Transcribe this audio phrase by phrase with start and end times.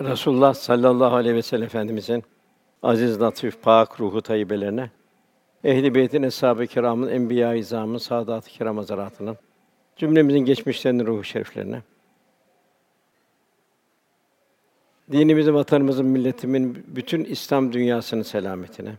[0.00, 2.24] Resulullah sallallahu aleyhi ve sellem Efendimizin
[2.82, 4.90] aziz, latif, pak ruhu tayyibelerine,
[5.64, 9.36] ehli beytin eshab-ı kiramın, enbiya-i izamın, saadat-ı kiram hazaratının,
[9.96, 11.82] cümlemizin geçmişlerinin ruhu şeriflerine,
[15.12, 18.94] dinimizin, vatanımızın, milletimin, bütün İslam dünyasının selametine,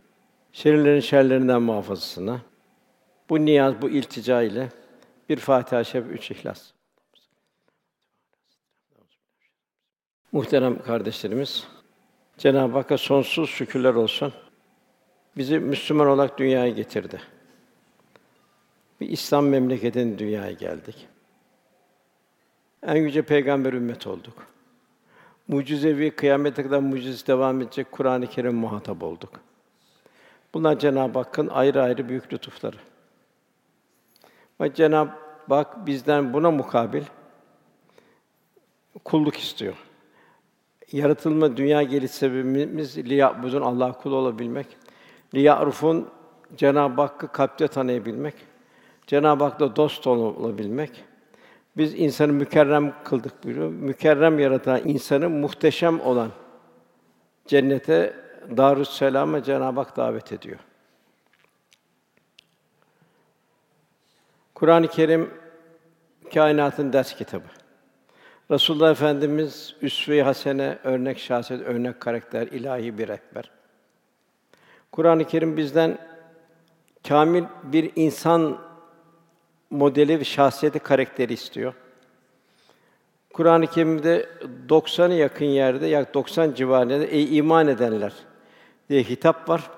[0.51, 2.39] şerlerin şerlerinden muhafazasına,
[3.29, 4.69] bu niyaz, bu iltica ile
[5.29, 6.71] bir Fatiha-i üç İhlas.
[10.31, 11.67] Muhterem kardeşlerimiz,
[12.37, 14.33] Cenab-ı Hakk'a sonsuz şükürler olsun.
[15.37, 17.21] Bizi Müslüman olarak dünyaya getirdi.
[19.01, 21.07] Bir İslam memleketinin dünyaya geldik.
[22.83, 24.47] En yüce peygamber ümmet olduk.
[25.47, 29.39] Mucizevi kıyamete kadar mucize devam edecek Kur'an-ı Kerim muhatap olduk.
[30.53, 32.77] Bunlar Cenab-ı Hakk'ın ayrı ayrı büyük lütufları.
[34.61, 37.03] Ve Cenab-ı Hak bizden buna mukabil
[39.03, 39.90] kulluk istiyor
[40.91, 44.67] yaratılma dünya geliş sebebimiz liya'budun Allah kul olabilmek.
[45.35, 46.09] Liya'rufun
[46.57, 48.35] Cenab-ı Hakk'ı kalpte tanıyabilmek.
[49.07, 51.03] Cenab-ı Hak'la dost olabilmek.
[51.77, 53.69] Biz insanı mükerrem kıldık buyuruyor.
[53.69, 56.31] Mükerrem yaratan insanı muhteşem olan
[57.47, 58.13] cennete
[58.57, 60.59] Darüs Selam'a Cenab-ı Hak davet ediyor.
[64.55, 65.33] Kur'an-ı Kerim
[66.33, 67.60] kainatın ders kitabı.
[68.51, 73.51] Resulullah Efendimiz üsve-i hasene, örnek şahsiyet, örnek karakter, ilahi bir rehber.
[74.91, 75.97] Kur'an-ı Kerim bizden
[77.07, 78.57] kamil bir insan
[79.69, 81.73] modeli ve şahsiyeti karakteri istiyor.
[83.33, 84.29] Kur'an-ı Kerim'de
[84.69, 88.13] 90'a yakın yerde, yak 90 civarında ey iman edenler
[88.89, 89.69] diye hitap var.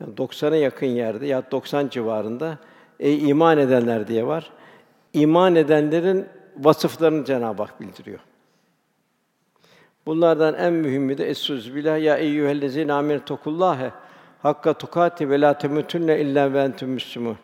[0.00, 2.58] Yani 90'a yakın yerde ya 90 civarında
[3.00, 4.50] ey iman edenler diye var.
[5.12, 8.20] İman edenlerin vasıflarını Cenab-ı Hak bildiriyor.
[10.06, 13.92] Bunlardan en mühimi de es billah ya eyyühellezîne âmenû tekullâhe
[14.42, 17.36] hakka tukati ve lâ temutunne illa ve entüm müslümûn.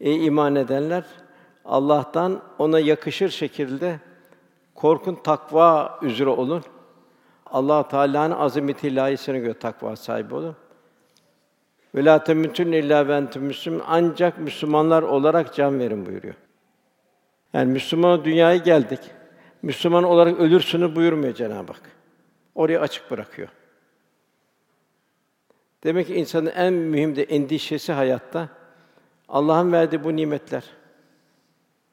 [0.00, 1.04] Ey iman edenler
[1.64, 4.00] Allah'tan ona yakışır şekilde
[4.74, 6.62] korkun takva üzere olun.
[7.46, 10.56] Allah Teala'nın azameti ilahisine göre takva sahibi olun.
[11.94, 13.82] Ve lâ temutunne illa ve entüm müslümûn.
[13.86, 16.34] Ancak Müslümanlar olarak can verin buyuruyor.
[17.56, 19.00] Yani Müslüman dünyaya geldik.
[19.62, 21.82] Müslüman olarak ölürsünü buyurmuyor Cenab-ı Hak.
[22.54, 23.48] Orayı açık bırakıyor.
[25.84, 28.48] Demek ki insanın en mühim de endişesi hayatta
[29.28, 30.64] Allah'ın verdiği bu nimetler.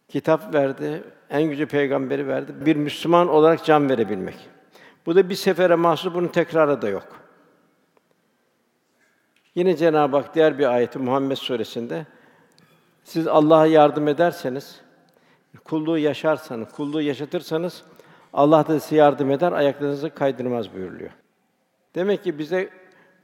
[0.08, 2.66] Kitap verdi, en yüce peygamberi verdi.
[2.66, 4.38] Bir Müslüman olarak can verebilmek.
[5.06, 7.08] Bu da bir sefere mahsus, bunun tekrarı da yok.
[9.56, 12.06] Yine Cenab-ı Hak diğer bir ayeti Muhammed suresinde
[13.04, 14.84] siz Allah'a yardım ederseniz
[15.64, 17.84] Kulluğu yaşarsanız, kulluğu yaşatırsanız
[18.34, 21.12] Allah da size yardım eder, ayaklarınızı kaydırmaz buyuruluyor.
[21.96, 22.70] Demek ki bize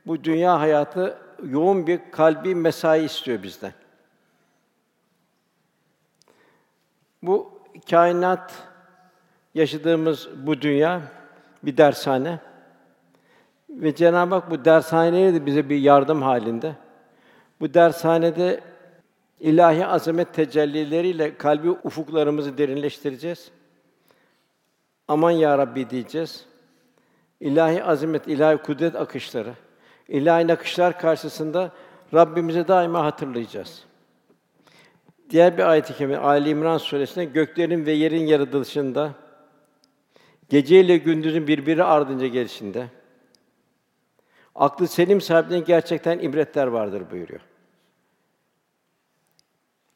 [0.06, 3.74] bu dünya hayatı yoğun bir kalbi mesai istiyor bizden.
[7.24, 7.52] Bu
[7.90, 8.54] kainat
[9.54, 11.02] yaşadığımız bu dünya
[11.64, 12.40] bir dershane
[13.70, 16.76] ve Cenab-ı Hak bu dershaneye de bize bir yardım halinde.
[17.62, 18.62] Bu dershanede
[19.40, 23.52] ilahi azamet tecellileriyle kalbi ufuklarımızı derinleştireceğiz.
[25.08, 26.46] Aman ya Rabbi diyeceğiz.
[27.40, 29.54] İlahi azamet, ilahi kudret akışları,
[30.08, 31.72] ilahi akışlar karşısında
[32.14, 33.84] Rabbimizi daima hatırlayacağız.
[35.30, 39.14] Diğer bir ayet-i kerime Ali İmran suresinde göklerin ve yerin yaratılışında
[40.50, 42.88] gece ile gündüzün birbiri ardınca gelişinde
[44.56, 47.42] aklı selim sahibine gerçekten ibretler vardır buyuruyor.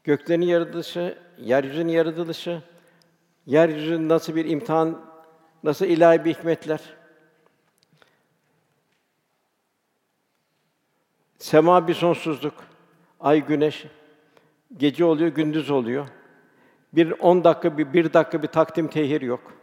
[0.04, 2.62] Göklerin yaratılışı, yeryüzünün yaratılışı,
[3.46, 5.06] yeryüzünün nasıl bir imtihan,
[5.64, 6.80] nasıl ilahi bir hikmetler.
[11.38, 12.54] Sema bir sonsuzluk,
[13.20, 13.86] ay, güneş,
[14.78, 16.08] gece oluyor, gündüz oluyor.
[16.94, 19.54] Bir on dakika, bir, bir dakika bir takdim tehir yok.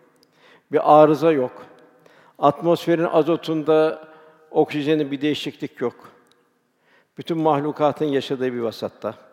[0.73, 1.67] Bir arıza yok.
[2.39, 4.09] Atmosferin azotunda,
[4.51, 6.13] oksijenin bir değişiklik yok.
[7.19, 9.30] Bütün mahlukatın yaşadığı bir vasatta.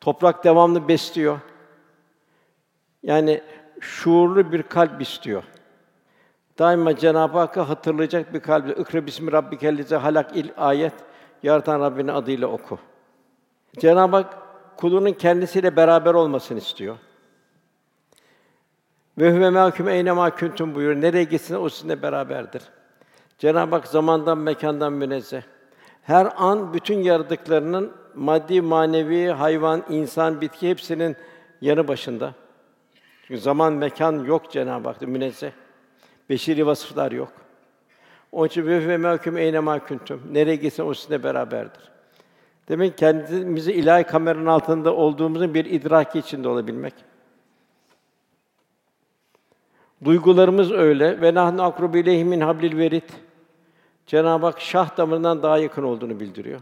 [0.00, 1.38] Toprak devamlı besliyor.
[3.02, 3.42] Yani
[3.80, 5.42] şuurlu bir kalp istiyor.
[6.58, 10.92] Daima Cenab-ı Hakk'ı hatırlayacak bir kalple "İkra bismi rabbikellezi halak" il ayet
[11.42, 12.78] yaratan Rabbinin adıyla oku.
[13.78, 14.38] Cenab-ı Hak
[14.76, 16.96] kulunun kendisiyle beraber olmasını istiyor.
[19.18, 21.00] Ve huve mâküm eyne mâ kuntum buyuruyor.
[21.00, 22.62] Nereye gitsin o sizinle beraberdir.
[23.38, 25.42] Cenab-ı Hak zamandan, mekandan münezzeh.
[26.02, 31.16] Her an bütün yaradıklarının maddi, manevi, hayvan, insan, bitki hepsinin
[31.60, 32.34] yanı başında.
[33.26, 35.50] Çünkü zaman, mekan yok Cenab-ı Hak'ta münezzeh.
[36.30, 37.32] Beşeri vasıflar yok.
[38.32, 40.22] Onun için ve mahkum eyne ma kuntum.
[40.32, 41.90] Nereye gitsen o sizinle beraberdir.
[42.68, 46.94] Demek ki kendimizi ilahi kameranın altında olduğumuzun bir idraki içinde olabilmek.
[50.04, 53.12] Duygularımız öyle ve nahnu akrubu ileyhi min hablil verit.
[54.06, 56.60] Cenab-ı Hak şah damarından daha yakın olduğunu bildiriyor.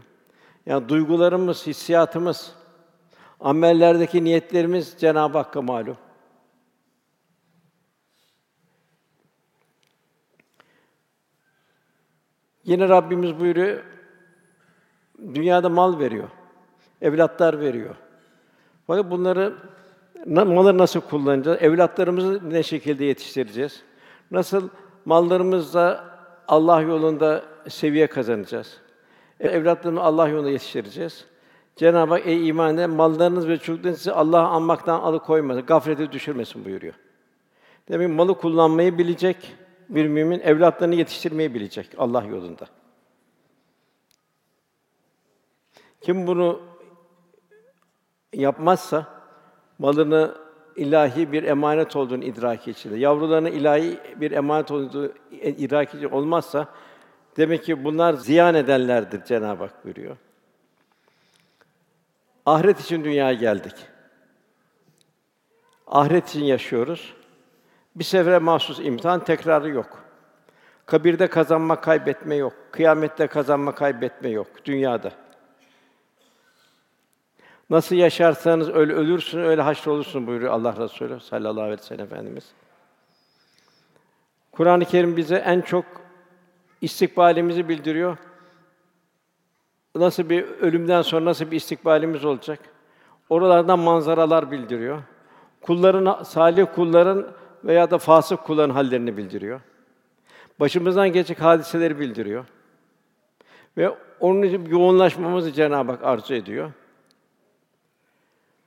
[0.65, 2.55] Yani duygularımız, hissiyatımız,
[3.39, 5.97] amellerdeki niyetlerimiz Cenab-ı Hakk'a malum.
[12.63, 13.83] Yine Rabbimiz buyuruyor,
[15.33, 16.29] dünyada mal veriyor,
[17.01, 17.95] evlatlar veriyor.
[18.87, 19.55] Fakat bunları
[20.25, 21.61] malı nasıl kullanacağız?
[21.61, 23.83] Evlatlarımızı ne şekilde yetiştireceğiz?
[24.31, 24.69] Nasıl
[25.05, 26.15] mallarımızla
[26.47, 28.84] Allah yolunda seviye kazanacağız?
[29.39, 31.25] E, evlatlarımızı Allah yolunda yetiştireceğiz.
[31.75, 36.93] Cenab-ı Hak ey iman eden mallarınız ve çocuklarınız sizi Allah'ı anmaktan alıkoymasın, gaflete düşürmesin buyuruyor.
[37.89, 39.55] Demek malı kullanmayı bilecek
[39.89, 42.67] bir mümin evlatlarını yetiştirmeyi bilecek Allah yolunda.
[46.01, 46.61] Kim bunu
[48.33, 49.07] yapmazsa
[49.79, 50.35] malını
[50.75, 55.11] ilahi bir emanet olduğunu idraki içinde, yavrularına ilahi bir emanet olduğunu
[55.41, 56.67] idraki içinde olmazsa
[57.37, 60.17] demek ki bunlar ziyan edenlerdir Cenab-ı Hak buyuruyor.
[62.45, 63.75] Ahiret için dünyaya geldik.
[65.87, 67.13] Ahiret için yaşıyoruz.
[67.95, 70.05] Bir sefere mahsus imtihan tekrarı yok.
[70.85, 72.53] Kabirde kazanma, kaybetme yok.
[72.71, 75.11] Kıyamette kazanma, kaybetme yok dünyada.
[77.69, 82.53] Nasıl yaşarsanız öyle ölürsün, öyle haşrolursun buyuruyor Allah Resulü sallallahu aleyhi ve sellem Efendimiz.
[84.51, 85.85] Kur'an-ı Kerim bize en çok
[86.85, 88.17] istikbalimizi bildiriyor.
[89.95, 92.59] Nasıl bir ölümden sonra nasıl bir istikbalimiz olacak?
[93.29, 95.01] Oralardan manzaralar bildiriyor.
[95.61, 97.27] Kulların salih kulların
[97.63, 99.61] veya da fasık kulların hallerini bildiriyor.
[100.59, 102.45] Başımızdan geçecek hadiseleri bildiriyor.
[103.77, 106.71] Ve onun için yoğunlaşmamızı Cenab-ı Hak arzu ediyor.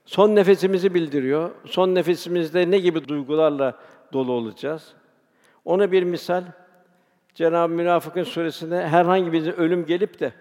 [0.05, 1.51] Son nefesimizi bildiriyor.
[1.65, 3.79] Son nefesimizde ne gibi duygularla
[4.13, 4.93] dolu olacağız?
[5.65, 6.43] Ona bir misal
[7.35, 10.33] Cenab-ı Münafıkın suresinde herhangi bir ölüm gelip de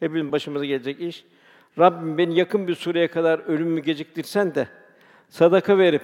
[0.00, 1.24] hepimizin başımıza gelecek iş.
[1.78, 4.68] Rabbim beni yakın bir süreye kadar ölümümü geciktirsen de
[5.28, 6.02] sadaka verip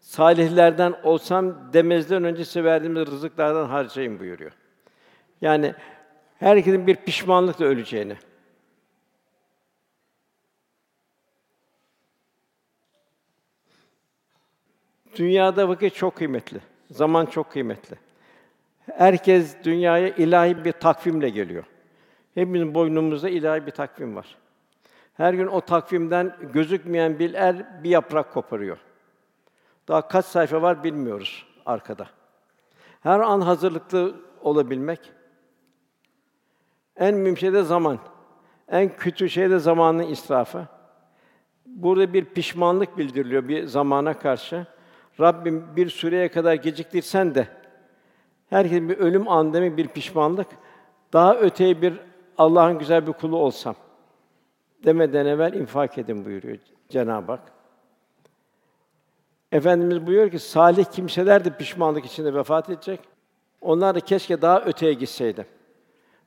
[0.00, 4.52] salihlerden olsam demezden önce size verdiğimiz rızıklardan harcayın buyuruyor.
[5.40, 5.74] Yani
[6.38, 8.16] herkesin bir pişmanlıkla öleceğini.
[15.16, 16.60] Dünyada vakit çok kıymetli.
[16.90, 17.96] Zaman çok kıymetli.
[18.86, 21.64] Herkes dünyaya ilahi bir takvimle geliyor.
[22.34, 24.36] Hepimizin boynumuzda ilahi bir takvim var.
[25.14, 28.78] Her gün o takvimden gözükmeyen bir er bir yaprak koparıyor.
[29.88, 32.06] Daha kaç sayfa var bilmiyoruz arkada.
[33.00, 35.12] Her an hazırlıklı olabilmek.
[36.96, 37.98] En mühim şey de zaman.
[38.68, 40.66] En kötü şey de zamanın israfı.
[41.66, 44.66] Burada bir pişmanlık bildiriliyor bir zamana karşı.
[45.20, 47.48] Rabbim bir süreye kadar geciktirsen de
[48.52, 50.46] herkesin bir ölüm anı bir pişmanlık.
[51.12, 52.00] Daha öteye bir
[52.38, 53.74] Allah'ın güzel bir kulu olsam
[54.84, 56.58] demeden evvel infak edin buyuruyor
[56.88, 57.52] Cenab-ı Hak.
[59.52, 63.00] Efendimiz buyuruyor ki salih kimseler de pişmanlık içinde vefat edecek.
[63.60, 65.46] Onlar da keşke daha öteye gitseydi.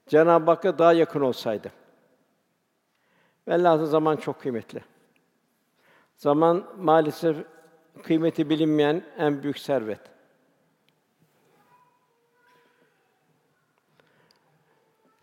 [0.07, 1.71] Cenab-ı Hakk'a daha yakın olsaydı.
[3.47, 4.83] Velhâsıl zaman çok kıymetli.
[6.15, 7.37] Zaman maalesef
[8.03, 10.14] kıymeti bilinmeyen en büyük servet.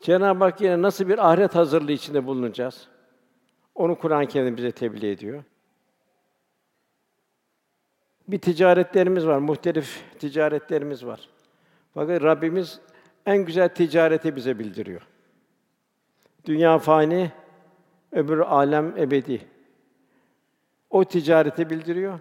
[0.02, 2.88] Cenab-ı Hak yine nasıl bir ahiret hazırlığı içinde bulunacağız?
[3.74, 5.44] Onu Kur'an-ı Kerim bize tebliğ ediyor.
[8.28, 11.28] Bir ticaretlerimiz var, muhtelif ticaretlerimiz var.
[11.94, 12.80] Fakat Rabbimiz
[13.26, 15.02] en güzel ticareti bize bildiriyor.
[16.44, 17.32] Dünya fani,
[18.12, 19.46] öbür alem ebedi.
[20.90, 22.18] O ticareti bildiriyor.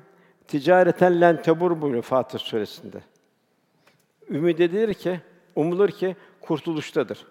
[0.47, 3.01] Ticareten len tebur buyuruyor Fatır suresinde.
[4.29, 5.21] Ümid edilir ki,
[5.55, 7.27] umulur ki kurtuluştadır.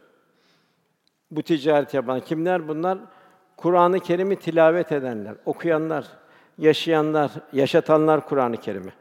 [1.30, 2.98] Bu ticaret yapan kimler bunlar?
[3.56, 6.06] Kur'an-ı Kerim'i tilavet edenler, okuyanlar,
[6.58, 8.92] yaşayanlar, yaşatanlar Kur'an-ı Kerim'i.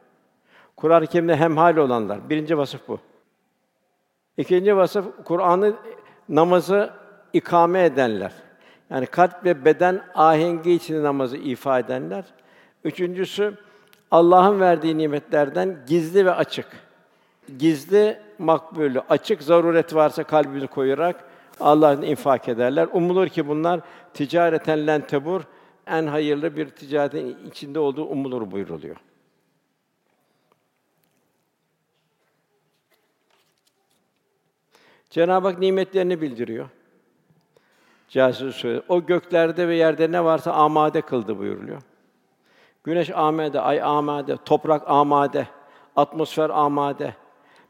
[0.77, 2.29] Kur'an-ı Kerim'de hemhal olanlar.
[2.29, 2.99] Birinci vasıf bu.
[4.37, 5.73] İkinci vasıf Kur'an'ı
[6.29, 6.89] namazı
[7.33, 8.31] ikame edenler.
[8.89, 12.25] Yani kalp ve beden ahengi içinde namazı ifa edenler.
[12.83, 13.53] Üçüncüsü
[14.11, 16.65] Allah'ın verdiği nimetlerden gizli ve açık.
[17.59, 21.28] Gizli makbulü, açık zaruret varsa kalbini koyarak
[21.59, 22.87] Allah'ın infak ederler.
[22.93, 23.79] Umulur ki bunlar
[24.13, 25.41] ticareten len tebur
[25.87, 28.95] en hayırlı bir ticaretin içinde olduğu umulur buyuruluyor.
[35.09, 36.69] Cenab-ı Hak nimetlerini bildiriyor.
[38.09, 38.83] Casus söylüyor.
[38.87, 41.81] O göklerde ve yerde ne varsa amade kıldı buyuruluyor.
[42.83, 45.47] Güneş amade, ay amade, toprak amade,
[45.95, 47.15] atmosfer amade.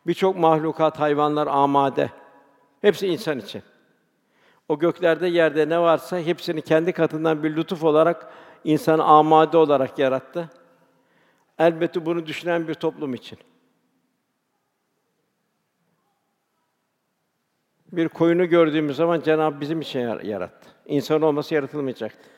[0.07, 2.09] Birçok mahlukat, hayvanlar amade.
[2.81, 3.63] Hepsi insan için.
[4.69, 8.33] O göklerde, yerde ne varsa hepsini kendi katından bir lütuf olarak
[8.63, 10.49] insanı amade olarak yarattı.
[11.59, 13.39] Elbette bunu düşünen bir toplum için.
[17.91, 20.69] Bir koyunu gördüğümüz zaman Cenab-ı bizim için yarattı.
[20.85, 22.29] İnsan olması yaratılmayacaktı.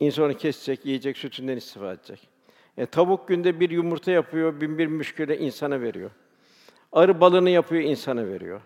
[0.00, 2.28] İnsanı kesecek, yiyecek, sütünden istifade edecek.
[2.76, 6.10] E, tavuk günde bir yumurta yapıyor, bin bir müşküle insana veriyor.
[6.92, 8.60] Arı balını yapıyor, insana veriyor.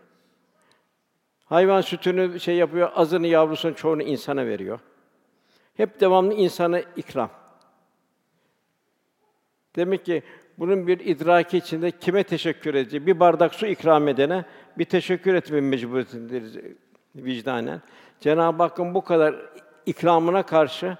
[1.50, 4.80] Hayvan sütünü şey yapıyor, azını, yavrusunu, çoğunu insana veriyor.
[5.74, 7.30] Hep devamlı insana ikram.
[9.76, 10.22] Demek ki
[10.58, 14.44] bunun bir idraki içinde kime teşekkür edeceği, bir bardak su ikram edene
[14.78, 16.56] bir teşekkür etme mecburiyetindeyiz
[17.16, 17.82] vicdanen.
[18.20, 19.34] Cenab-ı Hakk'ın bu kadar
[19.86, 20.96] ikramına karşı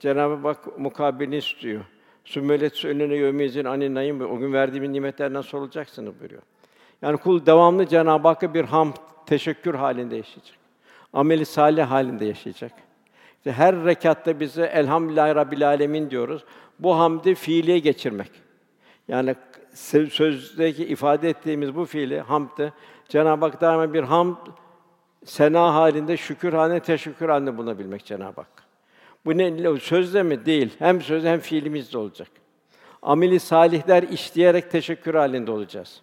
[0.00, 1.84] Cenab-ı Hak mukabilini istiyor.
[2.24, 6.42] Sümmelet önüne yömezin aninayım o gün verdiğim nimetlerden sorulacaksınız buyuruyor.
[7.02, 8.94] Yani kul devamlı Cenab-ı Hakk'a bir ham,
[9.26, 10.56] teşekkür halinde yaşayacak.
[11.12, 12.72] Ameli salih halinde yaşayacak.
[13.38, 16.44] İşte her rekatta bize elhamdülillahi rabbil alemin diyoruz.
[16.78, 18.30] Bu hamdi fiiliye geçirmek.
[19.08, 19.34] Yani
[20.10, 22.72] sözdeki ifade ettiğimiz bu fiili hamdı
[23.08, 24.40] Cenab-ı Hak daima bir ham
[25.24, 28.64] sena halinde, şükür halinde, teşekkür halinde bulunabilmek Cenab-ı Hak.
[29.24, 30.46] Bu ne sözle mi?
[30.46, 30.74] Değil.
[30.78, 32.28] Hem söz hem fiilimizde olacak.
[33.02, 36.02] Ameli salihler işleyerek teşekkür halinde olacağız.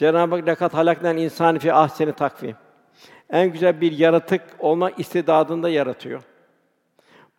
[0.00, 2.56] Cenab-ı Hak lekat halaknen insan fi ahseni takvim.
[3.30, 6.22] En güzel bir yaratık olma istidadında yaratıyor.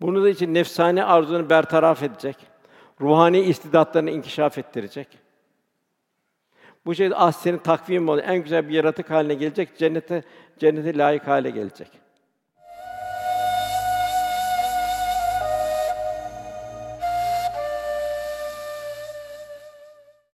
[0.02, 2.38] Bunu da için nefsani arzunu bertaraf edecek.
[3.02, 5.08] Ruhani istidatlarını inkişaf ettirecek.
[6.86, 10.24] Bu şekilde ahseni takvim olan en güzel bir yaratık haline gelecek, cennete
[10.60, 11.88] cennete layık hale gelecek.